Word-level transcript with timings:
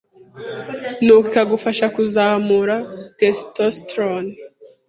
nuko 1.03 1.25
ikagufasha 1.29 1.85
kuzamura 1.95 2.75
testosterone 3.19 4.31